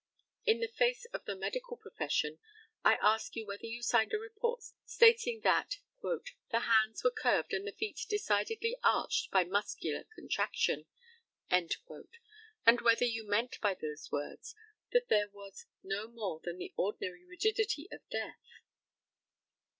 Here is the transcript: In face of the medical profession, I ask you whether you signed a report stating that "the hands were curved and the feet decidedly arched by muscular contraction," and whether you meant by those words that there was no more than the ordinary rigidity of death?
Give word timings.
In 0.45 0.67
face 0.67 1.05
of 1.13 1.25
the 1.25 1.35
medical 1.35 1.77
profession, 1.77 2.39
I 2.83 2.95
ask 3.03 3.35
you 3.35 3.45
whether 3.45 3.67
you 3.67 3.83
signed 3.83 4.13
a 4.13 4.17
report 4.17 4.63
stating 4.83 5.41
that 5.41 5.77
"the 6.01 6.59
hands 6.61 7.03
were 7.03 7.11
curved 7.11 7.53
and 7.53 7.67
the 7.67 7.71
feet 7.71 8.07
decidedly 8.09 8.75
arched 8.83 9.29
by 9.29 9.43
muscular 9.43 10.05
contraction," 10.15 10.87
and 11.51 11.71
whether 12.81 13.05
you 13.05 13.27
meant 13.27 13.61
by 13.61 13.75
those 13.75 14.11
words 14.11 14.55
that 14.91 15.07
there 15.09 15.29
was 15.29 15.67
no 15.83 16.07
more 16.07 16.39
than 16.43 16.57
the 16.57 16.73
ordinary 16.75 17.23
rigidity 17.23 17.87
of 17.91 18.01
death? 18.09 18.41